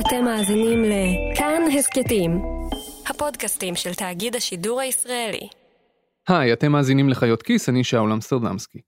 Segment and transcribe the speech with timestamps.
[0.00, 2.42] אתם מאזינים לכאן הסכתים,
[3.06, 5.48] הפודקאסטים של תאגיד השידור הישראלי.
[6.28, 8.78] היי, אתם מאזינים לחיות כיס, אני שאול אמסטרדמסקי.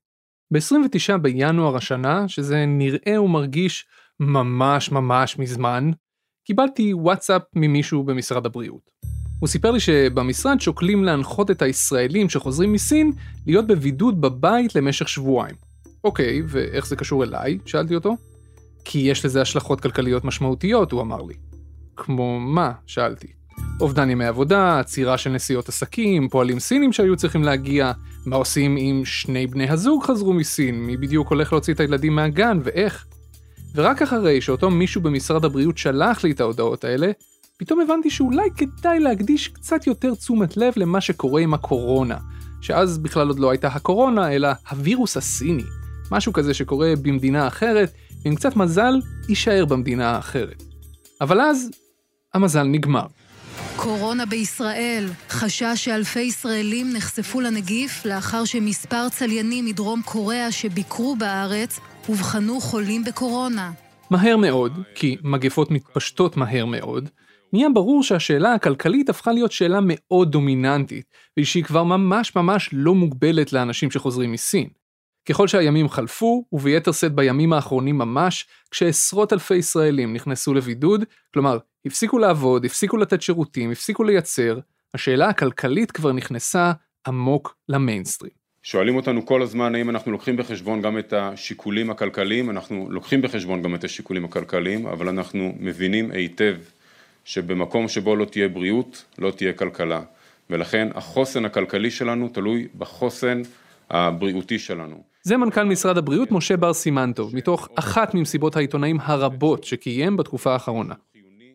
[0.51, 3.85] ב-29 בינואר השנה, שזה נראה ומרגיש
[4.19, 5.91] ממש ממש מזמן,
[6.47, 8.89] קיבלתי וואטסאפ ממישהו במשרד הבריאות.
[9.39, 13.11] הוא סיפר לי שבמשרד שוקלים להנחות את הישראלים שחוזרים מסין
[13.47, 15.55] להיות בבידוד בבית למשך שבועיים.
[16.03, 17.57] אוקיי, ואיך זה קשור אליי?
[17.65, 18.15] שאלתי אותו.
[18.85, 21.33] כי יש לזה השלכות כלכליות משמעותיות, הוא אמר לי.
[21.95, 22.71] כמו מה?
[22.85, 23.27] שאלתי.
[23.81, 27.91] אובדן ימי עבודה, עצירה של נסיעות עסקים, פועלים סינים שהיו צריכים להגיע,
[28.25, 32.59] מה עושים אם שני בני הזוג חזרו מסין, מי בדיוק הולך להוציא את הילדים מהגן
[32.63, 33.05] ואיך.
[33.75, 37.11] ורק אחרי שאותו מישהו במשרד הבריאות שלח לי את ההודעות האלה,
[37.57, 42.17] פתאום הבנתי שאולי כדאי להקדיש קצת יותר תשומת לב למה שקורה עם הקורונה,
[42.61, 45.63] שאז בכלל עוד לא הייתה הקורונה, אלא הווירוס הסיני,
[46.11, 47.91] משהו כזה שקורה במדינה אחרת,
[48.25, 50.63] ועם קצת מזל, יישאר במדינה האחרת.
[51.21, 51.69] אבל אז,
[52.33, 53.05] המזל נגמר.
[53.75, 62.61] קורונה בישראל, חשש שאלפי ישראלים נחשפו לנגיף לאחר שמספר צליינים מדרום קוריאה שביקרו בארץ אובחנו
[62.61, 63.71] חולים בקורונה.
[64.09, 67.09] מהר מאוד, כי מגפות מתפשטות מהר מאוד,
[67.53, 71.05] נהיה ברור שהשאלה הכלכלית הפכה להיות שאלה מאוד דומיננטית,
[71.39, 74.78] ושהיא כבר ממש ממש לא מוגבלת לאנשים שחוזרים מסין.
[75.25, 81.03] ככל שהימים חלפו, וביתר שאת בימים האחרונים ממש, כשעשרות אלפי ישראלים נכנסו לבידוד,
[81.33, 84.59] כלומר, הפסיקו לעבוד, הפסיקו לתת שירותים, הפסיקו לייצר,
[84.93, 86.71] השאלה הכלכלית כבר נכנסה
[87.07, 88.39] עמוק למיינסטרים.
[88.63, 93.61] שואלים אותנו כל הזמן האם אנחנו לוקחים בחשבון גם את השיקולים הכלכליים, אנחנו לוקחים בחשבון
[93.61, 96.55] גם את השיקולים הכלכליים, אבל אנחנו מבינים היטב
[97.25, 100.01] שבמקום שבו לא תהיה בריאות, לא תהיה כלכלה.
[100.49, 103.41] ולכן החוסן הכלכלי שלנו תלוי בחוסן
[103.89, 105.03] הבריאותי שלנו.
[105.23, 110.95] זה מנכ"ל משרד הבריאות משה בר סימנטוב, מתוך אחת ממסיבות העיתונאים הרבות שקיים בתקופה האחרונה.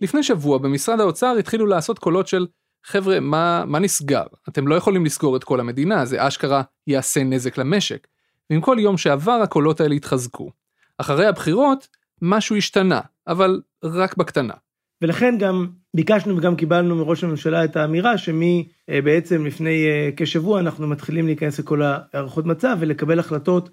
[0.01, 2.47] לפני שבוע במשרד האוצר התחילו לעשות קולות של
[2.85, 4.23] חבר'ה, מה, מה נסגר?
[4.49, 8.07] אתם לא יכולים לסגור את כל המדינה, זה אשכרה יעשה נזק למשק.
[8.51, 10.51] ועם כל יום שעבר הקולות האלה התחזקו.
[10.99, 11.89] אחרי הבחירות,
[12.23, 14.55] משהו השתנה, אבל רק בקטנה.
[15.03, 20.87] ולכן גם ביקשנו וגם קיבלנו מראש הממשלה את האמירה שמבעצם אה, לפני אה, כשבוע אנחנו
[20.87, 23.71] מתחילים להיכנס לכל הערכות מצב ולקבל החלטות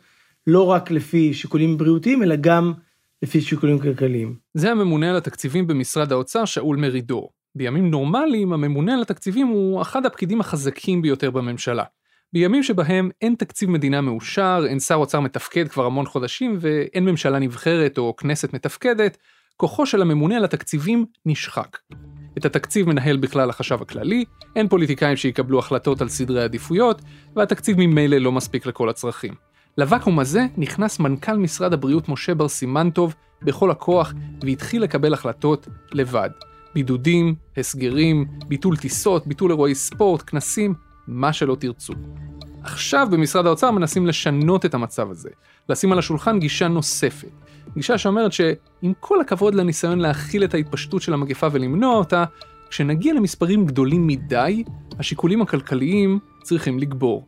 [0.47, 2.73] לא רק לפי שיקולים בריאותיים אלא גם
[3.21, 4.35] לפי שיקולים כלכליים.
[4.53, 7.29] זה הממונה על התקציבים במשרד האוצר שאול מרידור.
[7.55, 11.83] בימים נורמליים הממונה על התקציבים הוא אחד הפקידים החזקים ביותר בממשלה.
[12.33, 17.39] בימים שבהם אין תקציב מדינה מאושר, אין שר אוצר מתפקד כבר המון חודשים ואין ממשלה
[17.39, 19.17] נבחרת או כנסת מתפקדת,
[19.57, 21.77] כוחו של הממונה על התקציבים נשחק.
[22.37, 24.25] את התקציב מנהל בכלל החשב הכללי,
[24.55, 27.01] אין פוליטיקאים שיקבלו החלטות על סדרי עדיפויות,
[27.35, 29.33] והתקציב ממילא לא מספיק לכל הצרכים.
[29.77, 36.29] לוואקום הזה נכנס מנכ"ל משרד הבריאות משה בר סימנטוב בכל הכוח, והתחיל לקבל החלטות לבד.
[36.73, 40.73] בידודים, הסגרים, ביטול טיסות, ביטול אירועי ספורט, כנסים,
[41.07, 41.93] מה שלא תרצו.
[42.63, 45.29] עכשיו במשרד האוצר מנסים לשנות את המצב הזה,
[45.69, 47.31] לשים על השולחן גישה נוספת.
[47.75, 52.23] גישה שאומרת שעם כל הכבוד לניסיון להכיל את ההתפשטות של המגפה ולמנוע אותה,
[52.69, 54.63] כשנגיע למספרים גדולים מדי,
[54.99, 57.25] השיקולים הכלכליים צריכים לגבור.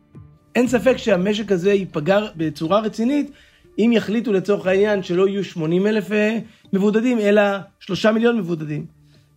[0.54, 3.30] אין ספק שהמשק הזה ייפגע בצורה רצינית
[3.78, 6.38] אם יחליטו לצורך העניין שלא יהיו 80 אלף אה,
[6.72, 7.42] מבודדים, אלא
[7.80, 8.86] 3 מיליון מבודדים.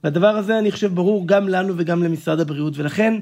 [0.03, 3.13] והדבר הזה אני חושב ברור גם לנו וגם למשרד הבריאות, ולכן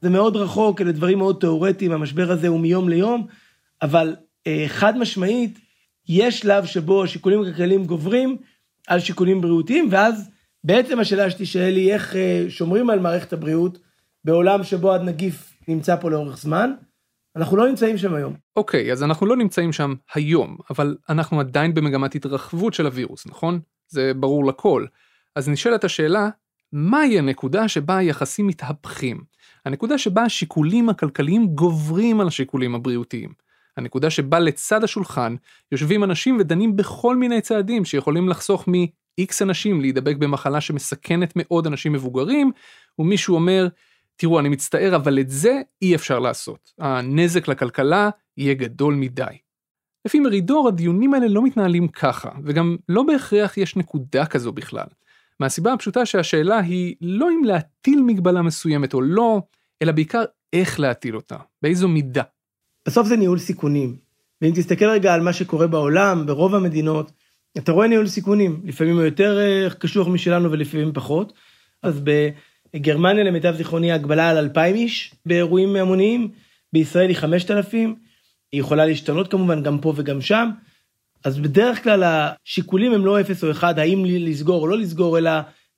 [0.00, 3.26] זה מאוד רחוק, אלה דברים מאוד תיאורטיים, המשבר הזה הוא מיום ליום,
[3.82, 5.58] אבל אה, חד משמעית,
[6.08, 8.36] יש שלב שבו השיקולים הכלכליים גוברים
[8.86, 10.30] על שיקולים בריאותיים, ואז
[10.64, 13.78] בעצם השאלה שתשאל היא איך אה, שומרים על מערכת הבריאות
[14.24, 16.72] בעולם שבו הנגיף נמצא פה לאורך זמן.
[17.36, 18.34] אנחנו לא נמצאים שם היום.
[18.56, 23.26] אוקיי, okay, אז אנחנו לא נמצאים שם היום, אבל אנחנו עדיין במגמת התרחבות של הווירוס,
[23.26, 23.60] נכון?
[23.88, 24.86] זה ברור לכל.
[25.36, 26.28] אז נשאלת השאלה,
[26.72, 29.20] מהי הנקודה שבה היחסים מתהפכים?
[29.64, 33.32] הנקודה שבה השיקולים הכלכליים גוברים על השיקולים הבריאותיים.
[33.78, 35.34] הנקודה שבה לצד השולחן
[35.72, 41.92] יושבים אנשים ודנים בכל מיני צעדים שיכולים לחסוך מ-X אנשים להידבק במחלה שמסכנת מאוד אנשים
[41.92, 42.50] מבוגרים,
[42.98, 43.68] ומישהו אומר,
[44.16, 46.72] תראו, אני מצטער, אבל את זה אי אפשר לעשות.
[46.78, 49.24] הנזק לכלכלה יהיה גדול מדי.
[50.04, 54.86] לפי מרידור, הדיונים האלה לא מתנהלים ככה, וגם לא בהכרח יש נקודה כזו בכלל.
[55.40, 59.42] מהסיבה הפשוטה שהשאלה היא לא אם להטיל מגבלה מסוימת או לא,
[59.82, 62.22] אלא בעיקר איך להטיל אותה, באיזו מידה.
[62.88, 63.96] בסוף זה ניהול סיכונים.
[64.42, 67.10] ואם תסתכל רגע על מה שקורה בעולם, ברוב המדינות,
[67.58, 71.32] אתה רואה ניהול סיכונים, לפעמים הוא יותר אה, קשוח משלנו ולפעמים פחות.
[71.82, 72.02] אז
[72.74, 76.30] בגרמניה למיטב זיכרוני הגבלה על 2,000 איש באירועים המוניים,
[76.72, 77.94] בישראל היא 5,000,
[78.52, 80.50] היא יכולה להשתנות כמובן גם פה וגם שם.
[81.24, 85.30] אז בדרך כלל השיקולים הם לא אפס או אחד, האם לסגור או לא לסגור, אלא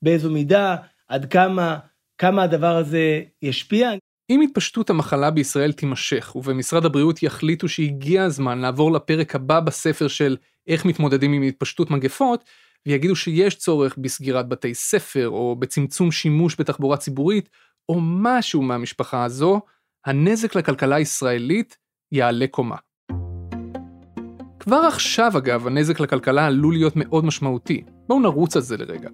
[0.03, 0.77] באיזו מידה,
[1.09, 1.79] עד כמה,
[2.19, 3.91] כמה הדבר הזה ישפיע.
[4.31, 10.37] אם התפשטות המחלה בישראל תימשך, ובמשרד הבריאות יחליטו שהגיע הזמן לעבור לפרק הבא בספר של
[10.67, 12.44] איך מתמודדים עם התפשטות מגפות,
[12.87, 17.49] ויגידו שיש צורך בסגירת בתי ספר, או בצמצום שימוש בתחבורה ציבורית,
[17.88, 19.61] או משהו מהמשפחה הזו,
[20.06, 21.76] הנזק לכלכלה הישראלית
[22.12, 22.76] יעלה קומה.
[24.61, 27.83] כבר עכשיו אגב, הנזק לכלכלה עלול להיות מאוד משמעותי.
[28.09, 29.09] בואו נרוץ על זה לרגע.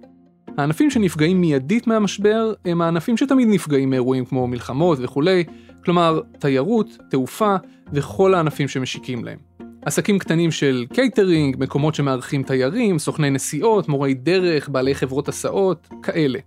[0.56, 5.44] הענפים שנפגעים מיידית מהמשבר הם הענפים שתמיד נפגעים מאירועים כמו מלחמות וכולי,
[5.84, 7.56] כלומר תיירות, תעופה
[7.92, 9.38] וכל הענפים שמשיקים להם.
[9.86, 16.38] עסקים קטנים של קייטרינג, מקומות שמארחים תיירים, סוכני נסיעות, מורי דרך, בעלי חברות הסעות, כאלה.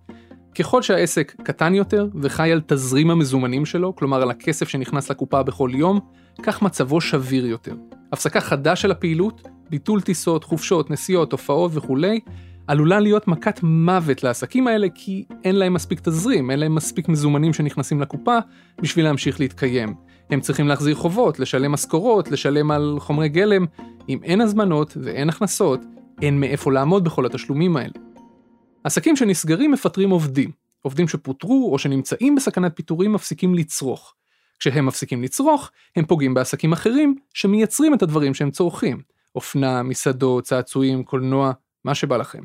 [0.59, 5.71] ככל שהעסק קטן יותר וחי על תזרים המזומנים שלו, כלומר על הכסף שנכנס לקופה בכל
[5.73, 5.99] יום,
[6.43, 7.75] כך מצבו שביר יותר.
[8.11, 12.19] הפסקה חדה של הפעילות, ביטול טיסות, חופשות, נסיעות, הופעות וכולי,
[12.69, 17.53] עלולה להיות מכת מוות לעסקים האלה כי אין להם מספיק תזרים, אין להם מספיק מזומנים
[17.53, 18.37] שנכנסים לקופה
[18.81, 19.93] בשביל להמשיך להתקיים.
[20.29, 23.65] הם צריכים להחזיר חובות, לשלם משכורות, לשלם על חומרי גלם.
[24.09, 25.79] אם אין הזמנות ואין הכנסות,
[26.21, 27.93] אין מאיפה לעמוד בכל התשלומים האלה.
[28.83, 30.51] עסקים שנסגרים מפטרים עובדים.
[30.81, 34.13] עובדים שפוטרו או שנמצאים בסכנת פיטורים מפסיקים לצרוך.
[34.59, 39.01] כשהם מפסיקים לצרוך, הם פוגעים בעסקים אחרים שמייצרים את הדברים שהם צורכים.
[39.35, 41.51] אופנה, מסעדות, צעצועים, קולנוע,
[41.85, 42.43] מה שבא לכם.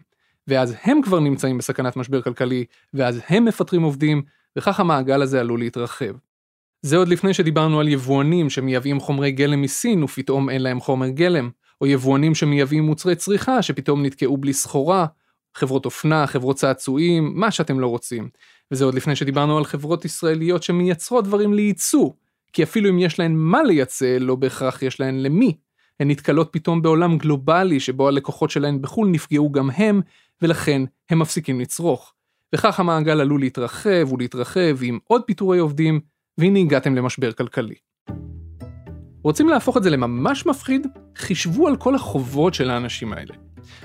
[0.49, 2.65] ואז הם כבר נמצאים בסכנת משבר כלכלי,
[2.95, 4.23] ואז הם מפטרים עובדים,
[4.57, 6.15] וכך המעגל הזה עלול להתרחב.
[6.83, 11.51] זה עוד לפני שדיברנו על יבואנים שמייבאים חומרי גלם מסין ופתאום אין להם חומר גלם,
[11.81, 15.07] או יבואנים שמייבאים מוצרי צריכה שפתאום נתקעו בלי סחורה,
[15.55, 18.29] חברות אופנה, חברות צעצועים, מה שאתם לא רוצים.
[18.71, 22.11] וזה עוד לפני שדיברנו על חברות ישראליות שמייצרות דברים לייצוא,
[22.53, 25.57] כי אפילו אם יש להן מה לייצא, לא בהכרח יש להן למי.
[26.01, 30.01] הן נתקלות פתאום בעולם גלובלי שבו הלקוחות שלהן בחו"ל נפגעו גם הם,
[30.43, 32.15] ולכן הם מפסיקים לצרוך.
[32.55, 36.01] וכך המעגל עלול להתרחב ולהתרחב עם עוד פיטורי עובדים,
[36.39, 37.75] והנה הגעתם למשבר כלכלי.
[39.23, 40.87] רוצים להפוך את זה לממש מפחיד?
[41.17, 43.35] חישבו על כל החובות של האנשים האלה.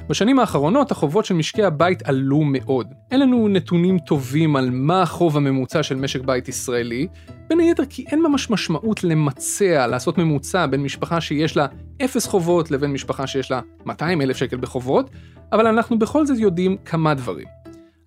[0.09, 2.87] בשנים האחרונות החובות של משקי הבית עלו מאוד.
[3.11, 7.07] אין לנו נתונים טובים על מה החוב הממוצע של משק בית ישראלי,
[7.49, 11.67] בין היתר כי אין ממש משמעות למצע, לעשות ממוצע בין משפחה שיש לה
[12.05, 15.09] אפס חובות לבין משפחה שיש לה 200 אלף שקל בחובות,
[15.51, 17.45] אבל אנחנו בכל זאת יודעים כמה דברים.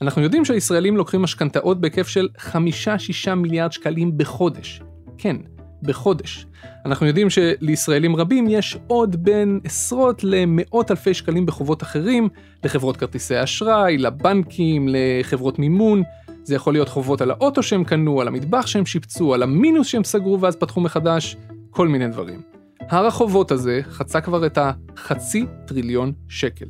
[0.03, 4.83] אנחנו יודעים שהישראלים לוקחים משכנתאות בהיקף של 5-6 מיליארד שקלים בחודש.
[5.19, 5.37] כן,
[5.83, 6.47] בחודש.
[6.87, 12.29] אנחנו יודעים שלישראלים רבים יש עוד בין עשרות למאות אלפי שקלים בחובות אחרים,
[12.65, 16.03] לחברות כרטיסי אשראי, לבנקים, לחברות מימון.
[16.45, 20.05] זה יכול להיות חובות על האוטו שהם קנו, על המטבח שהם שיפצו, על המינוס שהם
[20.05, 21.37] סגרו ואז פתחו מחדש,
[21.71, 22.43] כל מיני דברים.
[22.81, 26.67] הר החובות הזה חצה כבר את החצי טריליון שקל.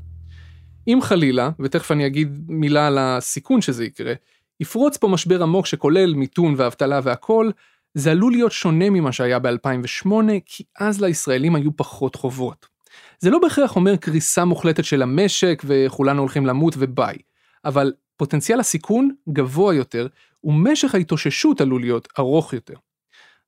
[0.88, 4.12] אם חלילה, ותכף אני אגיד מילה על הסיכון שזה יקרה,
[4.60, 7.50] יפרוץ פה משבר עמוק שכולל מיתון ואבטלה והכל,
[7.94, 10.10] זה עלול להיות שונה ממה שהיה ב-2008,
[10.46, 12.66] כי אז לישראלים היו פחות חובות.
[13.18, 17.16] זה לא בהכרח אומר קריסה מוחלטת של המשק וכולנו הולכים למות וביי,
[17.64, 20.06] אבל פוטנציאל הסיכון גבוה יותר,
[20.44, 22.74] ומשך ההתאוששות עלול להיות ארוך יותר.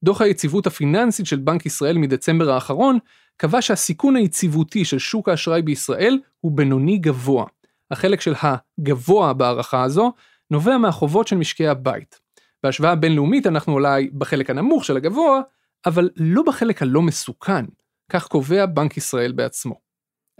[0.04, 2.98] דוח היציבות הפיננסית של בנק ישראל מדצמבר האחרון
[3.36, 7.46] קבע שהסיכון היציבותי של שוק האשראי בישראל הוא בינוני גבוה.
[7.90, 10.12] החלק של הגבוה בהערכה הזו
[10.50, 12.20] נובע מהחובות של משקי הבית.
[12.62, 15.40] בהשוואה בינלאומית אנחנו אולי בחלק הנמוך של הגבוה,
[15.86, 17.64] אבל לא בחלק הלא מסוכן,
[18.08, 19.80] כך קובע בנק ישראל בעצמו.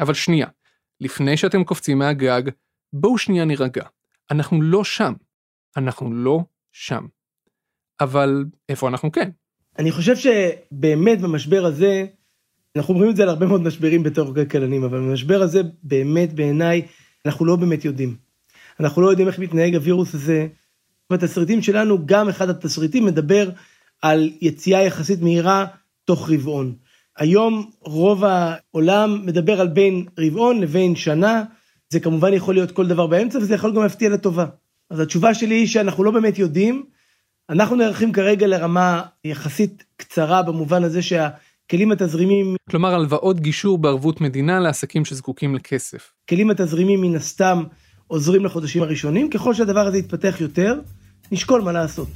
[0.00, 0.46] אבל שנייה,
[1.00, 2.42] לפני שאתם קופצים מהגג,
[2.92, 3.84] בואו שנייה נירגע.
[4.30, 5.12] אנחנו לא שם.
[5.76, 6.40] אנחנו לא
[6.72, 7.06] שם.
[8.00, 9.30] אבל איפה אנחנו כן?
[9.78, 12.06] אני חושב שבאמת במשבר הזה,
[12.76, 16.82] אנחנו אומרים את זה על הרבה מאוד משברים בתור כלכלנים, אבל במשבר הזה באמת בעיניי
[17.26, 18.16] אנחנו לא באמת יודעים.
[18.80, 20.46] אנחנו לא יודעים איך מתנהג הווירוס הזה,
[21.12, 23.50] בתסריטים שלנו, גם אחד התסריטים מדבר
[24.02, 25.66] על יציאה יחסית מהירה
[26.04, 26.74] תוך רבעון.
[27.18, 31.44] היום רוב העולם מדבר על בין רבעון לבין שנה,
[31.88, 34.46] זה כמובן יכול להיות כל דבר באמצע וזה יכול גם להפתיע לטובה.
[34.90, 36.84] אז התשובה שלי היא שאנחנו לא באמת יודעים,
[37.50, 41.02] אנחנו נערכים כרגע לרמה יחסית קצרה במובן הזה
[41.64, 42.56] שהכלים התזרימים...
[42.70, 46.12] כלומר הלוואות גישור בערבות מדינה לעסקים שזקוקים לכסף.
[46.28, 47.62] כלים התזרימים מן הסתם
[48.06, 50.80] עוזרים לחודשים הראשונים, ככל שהדבר הזה יתפתח יותר,
[51.32, 52.08] נשקול מה לעשות.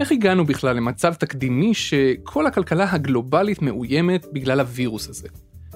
[0.00, 5.28] איך הגענו בכלל למצב תקדימי שכל הכלכלה הגלובלית מאוימת בגלל הווירוס הזה?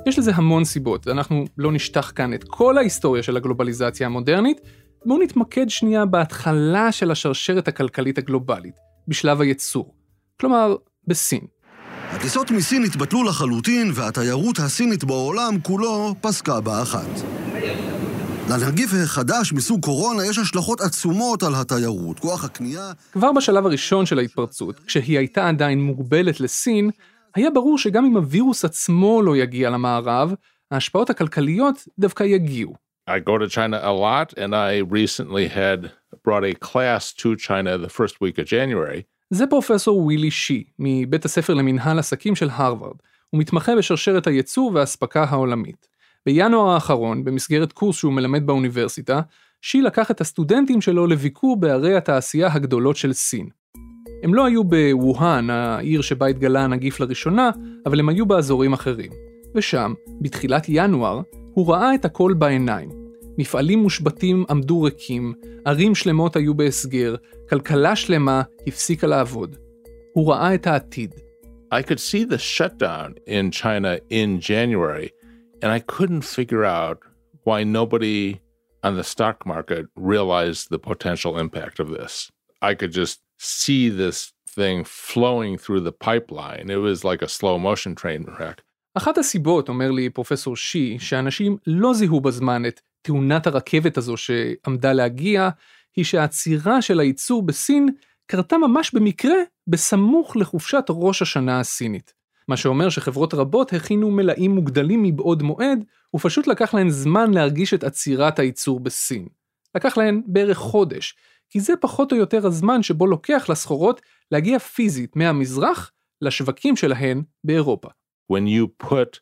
[0.07, 4.61] יש לזה המון סיבות, ואנחנו לא נשטח כאן את כל ההיסטוריה של הגלובליזציה המודרנית,
[5.07, 8.75] בואו נתמקד שנייה בהתחלה של השרשרת הכלכלית הגלובלית,
[9.09, 9.95] בשלב הייצור.
[10.41, 11.41] כלומר, בסין.
[12.11, 17.23] הטיסות מסין התבטלו לחלוטין, והתיירות הסינית בעולם כולו פסקה באחת.
[18.51, 22.93] לנגיף החדש מסוג קורונה יש השלכות עצומות על התיירות, כוח הקנייה...
[23.13, 26.91] כבר בשלב הראשון של ההתפרצות, כשהיא הייתה עדיין מוגבלת לסין,
[27.35, 30.35] היה ברור שגם אם הווירוס עצמו לא יגיע למערב,
[30.71, 32.75] ההשפעות הכלכליות דווקא יגיעו.
[33.11, 35.91] I go to China a lot, and I recently had
[36.25, 39.03] brought a class to China the first week of January.
[39.31, 42.97] זה פרופסור ווילי שי, מבית הספר למנהל עסקים של הרווארד.
[43.31, 45.89] הוא מתמחה בשרשרת הייצור והאספקה העולמית.
[46.27, 49.21] בינואר האחרון, במסגרת קורס שהוא מלמד באוניברסיטה,
[49.63, 53.49] שי לקח את הסטודנטים שלו לביקור בערי התעשייה הגדולות של סין.
[54.23, 57.51] הם לא היו בווהאן, העיר שבה התגלה הנגיף לראשונה,
[57.87, 59.11] אבל הם היו באזורים אחרים.
[59.55, 61.21] ושם, בתחילת ינואר,
[61.55, 62.89] הוא ראה את הכל בעיניים.
[63.39, 67.15] מפעלים מושבתים עמדו ריקים, ערים שלמות היו בהסגר,
[67.49, 69.57] כלכלה שלמה הפסיקה לעבוד.
[70.13, 71.15] הוא ראה את העתיד.
[71.73, 75.09] I could see the shutdown in China in January,
[75.63, 76.99] and I couldn't figure out
[77.45, 78.41] why nobody
[78.85, 82.31] on the stock market realized the potential impact of this.
[82.61, 86.71] I could just see this thing flowing through the pipeline.
[86.71, 88.63] It was like a slow motion train wreck.
[88.95, 94.93] אחת הסיבות, אומר לי פרופסור שי, שאנשים לא זיהו בזמן את תאונת הרכבת הזו שעמדה
[94.93, 95.49] להגיע,
[95.97, 97.89] היא שהעצירה של הייצור בסין
[98.27, 99.35] קרתה ממש במקרה
[99.67, 102.13] בסמוך לחופשת ראש השנה הסינית.
[102.49, 105.85] מה שאומר שחברות רבות הכינו מלאים מוגדלים מבעוד מועד,
[106.15, 109.29] ופשוט לקח להן זמן להרגיש את עצירת הייצור בסין.
[109.75, 111.17] לקח להן בערך חודש,
[111.52, 114.02] כי זה פחות או יותר הזמן שבו לוקח לסחורות
[114.32, 115.92] להגיע פיזית מהמזרח
[116.22, 117.90] לשווקים שלהן באירופה.
[118.32, 119.22] When you put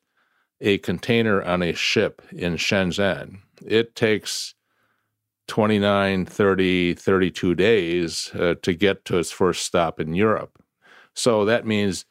[0.62, 4.56] a container on a ship in Shenzhen, it takes
[5.48, 10.58] 29, 30, 32 days uh, to get to its first stop in Europe.
[11.14, 12.06] So that means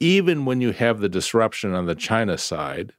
[0.00, 2.92] even when you have the disruption on the China side,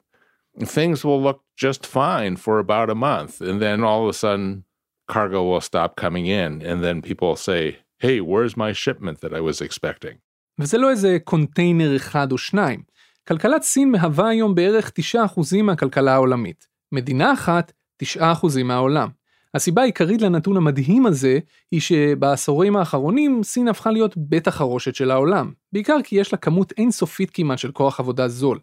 [0.60, 3.42] things will look just fine for about a month.
[3.42, 4.64] And then all of a sudden,
[5.09, 6.63] cargo will stop coming in.
[6.63, 10.19] And then people will say, hey, where's my shipment that I was expecting?
[10.59, 12.83] וזה לא איזה קונטיינר אחד או שניים.
[13.29, 16.67] כלכלת סין מהווה היום בערך 9% מהכלכלה העולמית.
[16.93, 17.73] מדינה אחת,
[18.03, 18.19] 9%
[18.65, 19.09] מהעולם.
[19.55, 21.39] הסיבה העיקרית לנתון המדהים הזה,
[21.71, 25.53] היא שבעשורים האחרונים סין הפכה להיות בית החרושת של העולם.
[25.73, 28.59] בעיקר כי יש לה כמות אינסופית כמעט של כוח עבודה זול.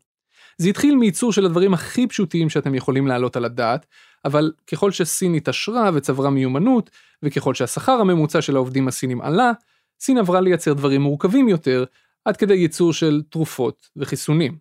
[0.57, 3.85] זה התחיל מייצור של הדברים הכי פשוטים שאתם יכולים להעלות על הדעת,
[4.25, 6.89] אבל ככל שסין התעשרה וצברה מיומנות,
[7.23, 9.51] וככל שהשכר הממוצע של העובדים הסינים עלה,
[9.99, 11.85] סין עברה לייצר דברים מורכבים יותר,
[12.25, 14.57] עד כדי ייצור של תרופות וחיסונים.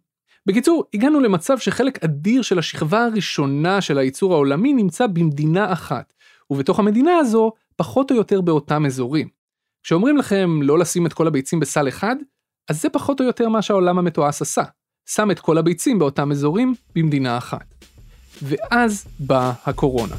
[0.46, 6.12] בקיצור, הגענו למצב שחלק אדיר של השכבה הראשונה של הייצור העולמי נמצא במדינה אחת,
[6.50, 9.28] ובתוך המדינה הזו, פחות או יותר באותם אזורים.
[9.82, 12.16] כשאומרים לכם לא לשים את כל הביצים בסל אחד,
[12.68, 14.62] אז זה פחות או יותר מה שהעולם המתועש עשה.
[15.06, 17.74] שם את כל הביצים באותם אזורים במדינה אחת.
[18.42, 20.14] ואז באה הקורונה.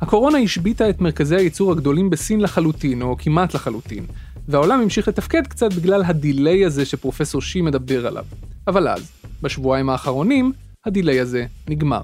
[0.00, 4.06] הקורונה השביתה את מרכזי הייצור הגדולים בסין לחלוטין, או כמעט לחלוטין,
[4.48, 8.24] והעולם המשיך לתפקד קצת בגלל ה delay הזה שפרופסור שי מדבר עליו.
[8.66, 10.52] אבל אז, בשבועיים האחרונים,
[10.86, 12.02] ה delay הזה נגמר.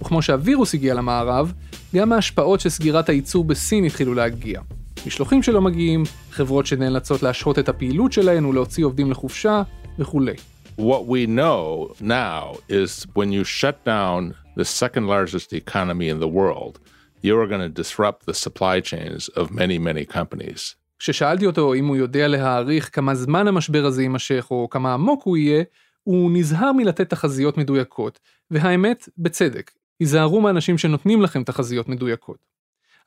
[0.00, 1.52] וכמו שהווירוס הגיע למערב,
[1.94, 4.60] גם ההשפעות של סגירת הייצור בסין התחילו להגיע.
[5.06, 9.62] משלוחים שלא מגיעים, חברות שנאלצות להשהות את הפעילות שלהן ולהוציא עובדים לחופשה,
[9.98, 10.34] וכולי.
[10.76, 16.28] What we know now is when you shut down the second largest economy in the
[16.28, 16.78] world,
[17.22, 20.74] you are going to disrupt the supply chains of many, many companies.
[20.98, 25.36] כששאלתי אותו אם הוא יודע להעריך כמה זמן המשבר הזה יימשך או כמה עמוק הוא
[25.36, 25.64] יהיה,
[26.02, 28.18] הוא נזהר מלתת תחזיות מדויקות,
[28.50, 32.38] והאמת, בצדק, היזהרו מאנשים שנותנים לכם תחזיות מדויקות.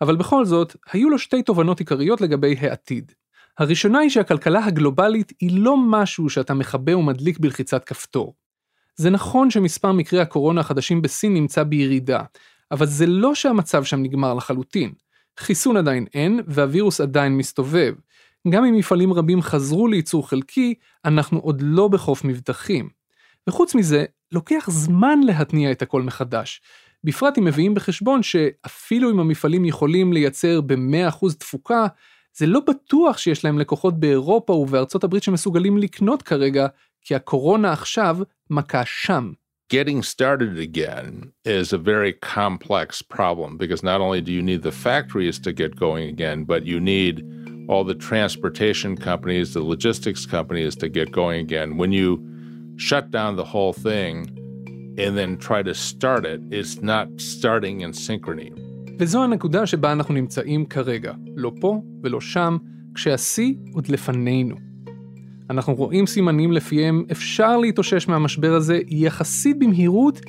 [0.02, 3.12] אבל בכל זאת, היו לו שתי תובנות עיקריות לגבי העתיד.
[3.60, 8.36] הראשונה היא שהכלכלה הגלובלית היא לא משהו שאתה מכבה ומדליק בלחיצת כפתור.
[8.96, 12.22] זה נכון שמספר מקרי הקורונה החדשים בסין נמצא בירידה,
[12.72, 14.94] אבל זה לא שהמצב שם נגמר לחלוטין.
[15.40, 17.94] חיסון עדיין אין, והווירוס עדיין מסתובב.
[18.50, 20.74] גם אם מפעלים רבים חזרו לייצור חלקי,
[21.06, 22.90] אנחנו עוד לא בחוף מבטחים.
[23.48, 26.62] וחוץ מזה, לוקח זמן להתניע את הכל מחדש.
[27.04, 31.88] בפרט אם מביאים בחשבון שאפילו אם המפעלים יכולים לייצר ב-100% תפוקה,
[32.37, 36.67] זה לא בטוח שיש להם לקוחות באירופה ובארצות הברית שמסוגלים לקנות כרגע,
[37.03, 38.19] כי הקורונה עכשיו
[38.51, 39.33] מכה שם.
[39.71, 44.71] Getting started again is a very complex problem because not only do you need the
[44.71, 47.15] factories to get going again, but you need
[47.69, 51.79] all the transportation companies, the logistics companies to get going again.
[51.79, 52.23] When you
[52.77, 54.15] shut down the whole thing
[54.99, 58.53] and then try to start it, it's not starting in synchrony.
[59.00, 62.58] וזו הנקודה שבה אנחנו נמצאים כרגע, לא פה ולא שם,
[62.96, 64.56] כשהשיא עוד לפנינו.
[65.50, 70.22] אנחנו רואים סימנים לפיהם אפשר להתאושש מהמשבר הזה יחסית במהירות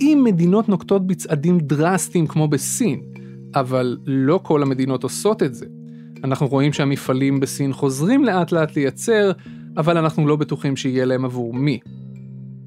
[0.00, 3.00] אם מדינות נוקטות בצעדים דרסטיים כמו בסין,
[3.54, 5.66] אבל לא כל המדינות עושות את זה.
[6.24, 9.32] אנחנו רואים שהמפעלים בסין חוזרים לאט לאט לייצר,
[9.76, 11.78] אבל אנחנו לא בטוחים שיהיה להם עבור מי.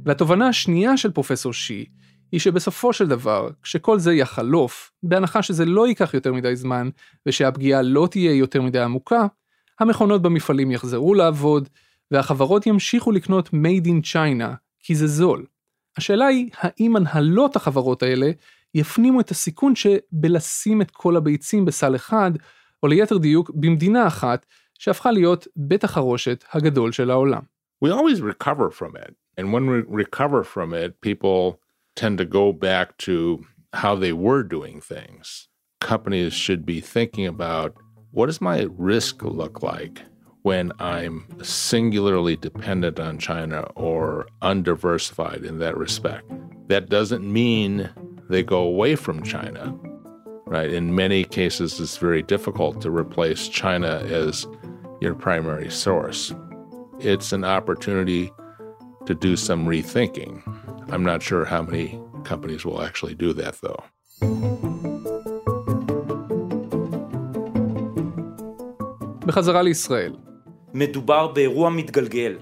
[0.06, 1.86] והתובנה השנייה של פרופסור שי,
[2.32, 6.90] היא שבסופו של דבר, כשכל זה יחלוף, בהנחה שזה לא ייקח יותר מדי זמן,
[7.26, 9.26] ושהפגיעה לא תהיה יותר מדי עמוקה,
[9.80, 11.70] המכונות במפעלים יחזרו לעבוד,
[12.12, 15.46] והחברות ימשיכו לקנות Made in China, כי זה זול.
[15.98, 18.32] השאלה היא, האם מנהלות החברות האלה
[18.76, 22.32] יפנימו את הסיכון שבלשים את כל הביצים בסל אחד,
[22.84, 24.46] או ליתר דיוק, במדינה אחת,
[24.80, 27.42] שהפכה להיות בית החרושת הגדול של העולם.
[27.86, 29.14] We always recover from it.
[29.38, 31.58] And when we recover from it, people
[32.02, 35.48] tend to go back to how they were doing things.
[35.82, 37.76] Companies should be thinking about
[38.10, 40.02] what does my risk look like
[40.42, 46.26] when I'm singularly dependent on China or undiversified in that respect.
[46.70, 47.88] That doesn't mean
[48.32, 49.72] they go away from China,
[50.48, 50.74] right?
[50.74, 54.48] In many cases, it's very difficult to replace China as
[55.02, 56.34] your primary source.
[57.00, 58.32] It's an opportunity
[59.06, 60.42] to do some rethinking.
[60.94, 61.88] I'm not sure how many
[62.26, 63.84] companies will actually do that, though.
[69.26, 70.14] בחזרה לישראל.
[70.74, 72.38] מדובר באירוע מתגלגל,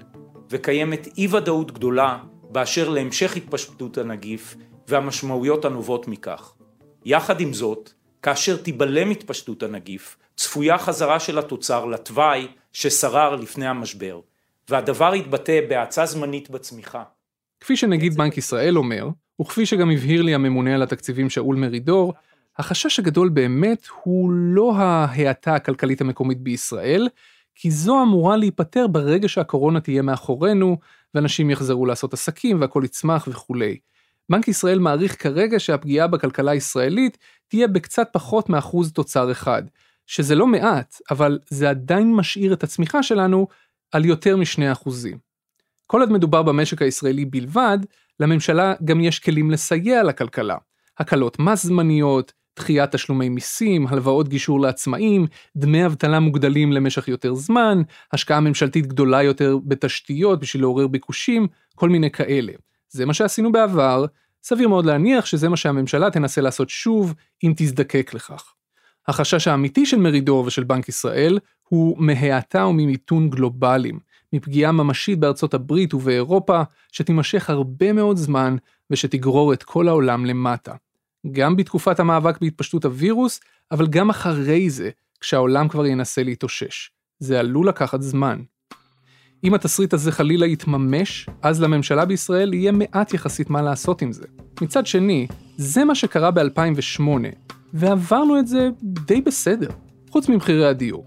[0.50, 4.56] וקיימת אי ודאות גדולה באשר להמשך התפשטות הנגיף
[4.88, 6.52] והמשמעויות הנובעות מכך.
[7.04, 7.92] יחד עם זאת,
[8.22, 14.20] כאשר תיבלם התפשטות הנגיף, צפויה חזרה של התוצר לתוואי ששרר לפני המשבר,
[14.68, 17.02] והדבר יתבטא בהאצה זמנית בצמיחה.
[17.60, 19.08] כפי שנגיד בנק ישראל אומר,
[19.40, 22.14] וכפי שגם הבהיר לי הממונה על התקציבים שאול מרידור,
[22.58, 27.08] החשש הגדול באמת הוא לא ההאטה הכלכלית המקומית בישראל,
[27.54, 30.76] כי זו אמורה להיפתר ברגע שהקורונה תהיה מאחורינו,
[31.14, 33.78] ואנשים יחזרו לעשות עסקים והכל יצמח וכולי.
[34.30, 39.62] בנק ישראל מעריך כרגע שהפגיעה בכלכלה הישראלית תהיה בקצת פחות מאחוז תוצר אחד,
[40.06, 43.46] שזה לא מעט, אבל זה עדיין משאיר את הצמיחה שלנו
[43.92, 45.29] על יותר משני אחוזים.
[45.90, 47.78] כל עוד מדובר במשק הישראלי בלבד,
[48.20, 50.56] לממשלה גם יש כלים לסייע לכלכלה.
[50.98, 55.26] הקלות מס זמניות, דחיית תשלומי מיסים, הלוואות גישור לעצמאים,
[55.56, 61.88] דמי אבטלה מוגדלים למשך יותר זמן, השקעה ממשלתית גדולה יותר בתשתיות בשביל לעורר ביקושים, כל
[61.88, 62.52] מיני כאלה.
[62.90, 64.04] זה מה שעשינו בעבר,
[64.42, 68.54] סביר מאוד להניח שזה מה שהממשלה תנסה לעשות שוב, אם תזדקק לכך.
[69.08, 75.94] החשש האמיתי של מרידור ושל בנק ישראל הוא מהאטה וממיתון גלובליים, מפגיעה ממשית בארצות הברית
[75.94, 76.62] ובאירופה,
[76.92, 78.56] שתימשך הרבה מאוד זמן
[78.90, 80.74] ושתגרור את כל העולם למטה.
[81.32, 83.40] גם בתקופת המאבק בהתפשטות הווירוס,
[83.70, 84.90] אבל גם אחרי זה,
[85.20, 86.90] כשהעולם כבר ינסה להתאושש.
[87.18, 88.40] זה עלול לקחת זמן.
[89.44, 94.24] אם התסריט הזה חלילה יתממש, אז לממשלה בישראל יהיה מעט יחסית מה לעשות עם זה.
[94.60, 97.02] מצד שני, זה מה שקרה ב-2008,
[97.74, 99.70] ועברנו את זה די בסדר,
[100.10, 101.06] חוץ ממחירי הדיור.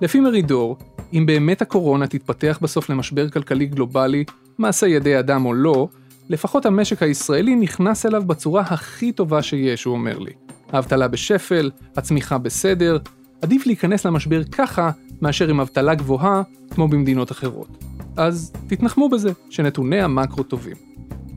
[0.00, 0.78] לפי מרידור,
[1.12, 4.24] אם באמת הקורונה תתפתח בסוף למשבר כלכלי גלובלי,
[4.58, 5.88] מעשה ידי אדם או לא,
[6.28, 10.32] לפחות המשק הישראלי נכנס אליו בצורה הכי טובה שיש, הוא אומר לי.
[10.72, 12.98] האבטלה בשפל, הצמיחה בסדר,
[13.42, 14.90] עדיף להיכנס למשבר ככה,
[15.22, 17.84] מאשר עם אבטלה גבוהה, כמו במדינות אחרות.
[18.16, 20.76] אז תתנחמו בזה, שנתוני המקרו טובים.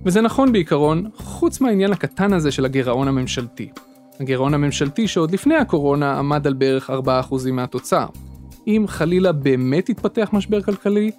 [0.06, 3.70] וזה נכון בעיקרון, חוץ מהעניין הקטן הזה של הגירעון הממשלתי.
[4.20, 6.94] הגירעון הממשלתי שעוד לפני הקורונה עמד על בערך 4%
[7.52, 8.06] מהתוצר.
[8.68, 11.12] אם חלילה באמת יתפתח משבר כלכלי,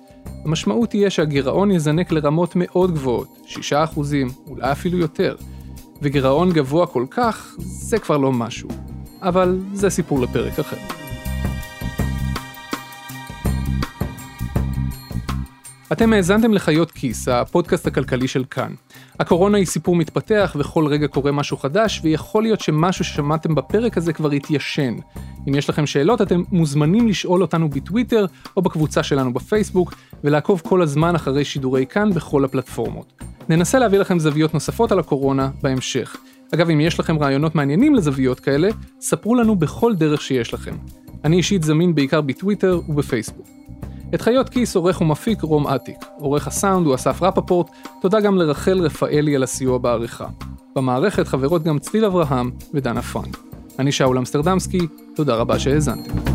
[0.44, 3.56] המשמעות תהיה שהגירעון יזנק לרמות מאוד גבוהות, 6%,
[4.46, 5.36] אולי אפילו יותר.
[6.02, 8.68] וגירעון גבוה כל כך, זה כבר לא משהו.
[9.22, 11.03] אבל זה סיפור לפרק אחר.
[15.94, 18.72] אתם האזנתם לחיות כיס, הפודקאסט הכלכלי של כאן.
[19.20, 24.12] הקורונה היא סיפור מתפתח וכל רגע קורה משהו חדש, ויכול להיות שמשהו ששמעתם בפרק הזה
[24.12, 24.94] כבר התיישן.
[25.48, 28.26] אם יש לכם שאלות, אתם מוזמנים לשאול אותנו בטוויטר
[28.56, 33.22] או בקבוצה שלנו בפייסבוק, ולעקוב כל הזמן אחרי שידורי כאן בכל הפלטפורמות.
[33.48, 36.16] ננסה להביא לכם זוויות נוספות על הקורונה בהמשך.
[36.54, 38.68] אגב, אם יש לכם רעיונות מעניינים לזוויות כאלה,
[39.00, 40.74] ספרו לנו בכל דרך שיש לכם.
[41.24, 43.46] אני אישית זמין בעיקר בטוויטר ובפייסבוק.
[44.14, 48.80] את חיות כיס עורך ומפיק רום אטיק, עורך הסאונד הוא אסף רפפורט, תודה גם לרחל
[48.80, 50.26] רפאלי על הסיוע בעריכה.
[50.76, 53.38] במערכת חברות גם צליל אברהם ודנה פרנק.
[53.78, 54.80] אני שאול אמסטרדמסקי,
[55.16, 56.33] תודה רבה שהאזנתם.